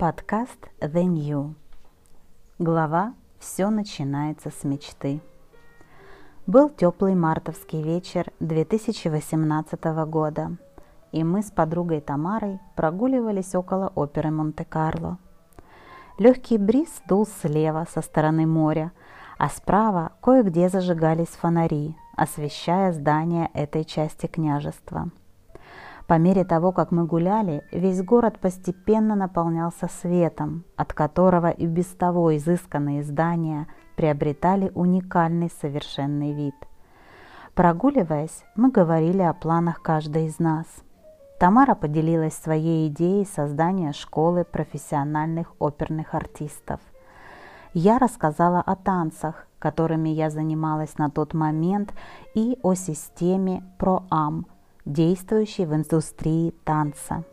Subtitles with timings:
[0.00, 1.54] Подкаст The New.
[2.58, 5.20] Глава «Все начинается с мечты».
[6.46, 10.56] Был теплый мартовский вечер 2018 года,
[11.12, 15.18] и мы с подругой Тамарой прогуливались около оперы Монте-Карло.
[16.16, 18.92] Легкий бриз дул слева со стороны моря,
[19.36, 25.10] а справа кое-где зажигались фонари, освещая здания этой части княжества–
[26.10, 31.86] по мере того, как мы гуляли, весь город постепенно наполнялся светом, от которого и без
[31.86, 36.56] того изысканные здания приобретали уникальный совершенный вид.
[37.54, 40.66] Прогуливаясь, мы говорили о планах каждой из нас.
[41.38, 46.80] Тамара поделилась своей идеей создания школы профессиональных оперных артистов.
[47.72, 51.94] Я рассказала о танцах, которыми я занималась на тот момент,
[52.34, 54.46] и о системе ProAm–
[54.92, 57.24] действующий в индустрии танца.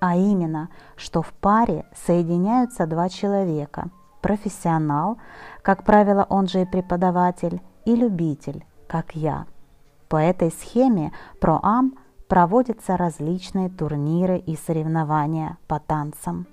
[0.00, 3.90] А именно, что в паре соединяются два человека–
[4.26, 5.18] профессионал,
[5.62, 9.46] как правило, он же и преподаватель, и любитель, как я.
[10.08, 11.94] По этой схеме ПроАМ
[12.26, 16.48] проводятся различные турниры и соревнования по танцам.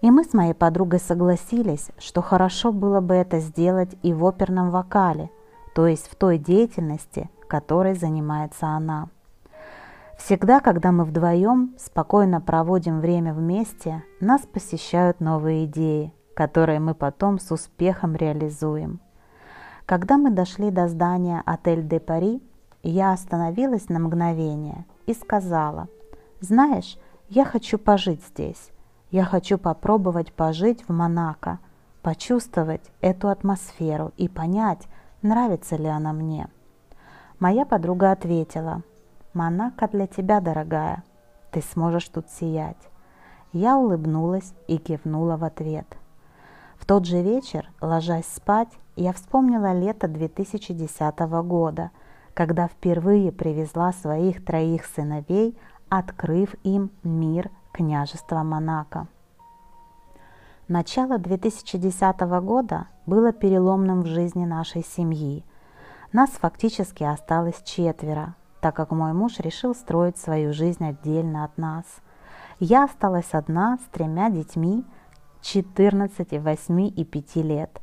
[0.00, 4.70] И мы с моей подругой согласились, что хорошо было бы это сделать и в оперном
[4.70, 5.30] вокале,
[5.76, 9.08] то есть в той деятельности, которой занимается она.
[10.24, 17.40] Всегда, когда мы вдвоем спокойно проводим время вместе, нас посещают новые идеи, которые мы потом
[17.40, 19.00] с успехом реализуем.
[19.84, 22.40] Когда мы дошли до здания «Отель де Пари»,
[22.84, 25.88] я остановилась на мгновение и сказала,
[26.38, 26.98] «Знаешь,
[27.28, 28.70] я хочу пожить здесь.
[29.10, 31.58] Я хочу попробовать пожить в Монако,
[32.00, 34.86] почувствовать эту атмосферу и понять,
[35.20, 36.46] нравится ли она мне».
[37.40, 38.84] Моя подруга ответила–
[39.34, 41.04] Монако для тебя, дорогая.
[41.50, 42.76] Ты сможешь тут сиять.
[43.52, 45.86] Я улыбнулась и кивнула в ответ.
[46.76, 51.90] В тот же вечер, ложась спать, я вспомнила лето 2010 года,
[52.34, 55.56] когда впервые привезла своих троих сыновей,
[55.88, 59.06] открыв им мир княжества Монако.
[60.68, 65.44] Начало 2010 года было переломным в жизни нашей семьи.
[66.12, 71.84] Нас фактически осталось четверо, так как мой муж решил строить свою жизнь отдельно от нас.
[72.60, 74.84] Я осталась одна с тремя детьми
[75.42, 77.80] 14, 8 и 5 лет.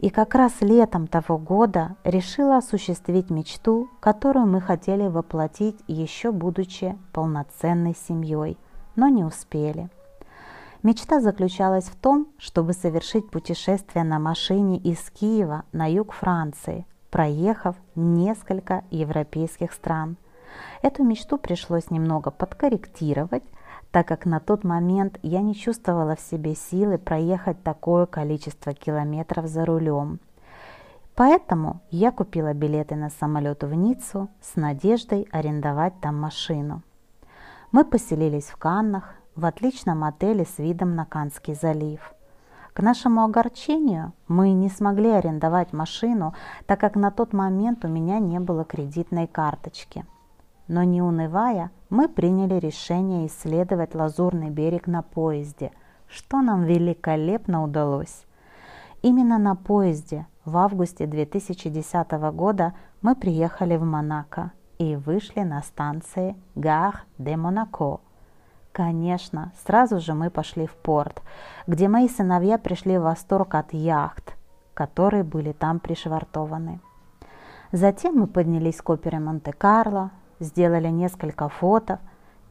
[0.00, 6.98] И как раз летом того года решила осуществить мечту, которую мы хотели воплотить еще будучи
[7.12, 8.58] полноценной семьей,
[8.96, 9.88] но не успели.
[10.82, 17.76] Мечта заключалась в том, чтобы совершить путешествие на машине из Киева на юг Франции, проехав
[17.94, 20.16] несколько европейских стран.
[20.80, 23.44] Эту мечту пришлось немного подкорректировать,
[23.90, 29.46] так как на тот момент я не чувствовала в себе силы проехать такое количество километров
[29.46, 30.20] за рулем.
[31.14, 36.80] Поэтому я купила билеты на самолет в Ниццу с надеждой арендовать там машину.
[37.72, 42.14] Мы поселились в Каннах, в отличном отеле с видом на Канский залив–
[42.72, 46.34] к нашему огорчению мы не смогли арендовать машину,
[46.66, 50.06] так как на тот момент у меня не было кредитной карточки.
[50.68, 55.70] Но не унывая, мы приняли решение исследовать Лазурный берег на поезде,
[56.08, 58.24] что нам великолепно удалось.
[59.02, 62.72] Именно на поезде в августе 2010 года
[63.02, 68.00] мы приехали в Монако и вышли на станции Гар де Монако–
[68.72, 71.22] Конечно, сразу же мы пошли в порт,
[71.66, 74.34] где мои сыновья пришли в восторг от яхт,
[74.72, 76.80] которые были там пришвартованы.
[77.70, 80.10] Затем мы поднялись к опере Монте-Карло,
[80.40, 82.00] сделали несколько фото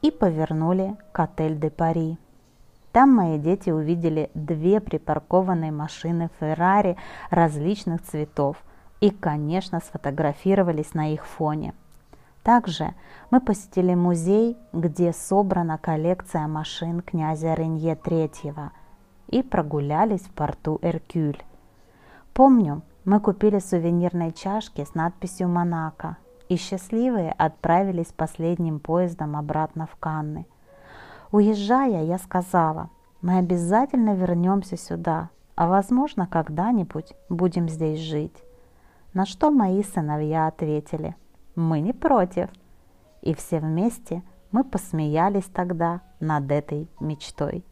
[0.00, 2.18] и повернули к отель де Пари.
[2.92, 6.96] Там мои дети увидели две припаркованные машины Феррари
[7.28, 8.56] различных цветов
[9.02, 11.74] и, конечно, сфотографировались на их фоне–
[12.46, 12.94] также
[13.32, 18.70] мы посетили музей, где собрана коллекция машин князя Ренье III
[19.26, 21.42] и прогулялись в порту Эркюль.
[22.32, 29.96] Помню, мы купили сувенирные чашки с надписью «Монако» и счастливые отправились последним поездом обратно в
[29.96, 30.46] Канны.
[31.32, 32.90] Уезжая, я сказала,
[33.22, 38.44] мы обязательно вернемся сюда, а возможно когда-нибудь будем здесь жить.
[39.14, 41.16] На что мои сыновья ответили–
[41.56, 42.48] мы не против.
[43.22, 44.22] И все вместе
[44.52, 47.64] мы посмеялись тогда над этой мечтой.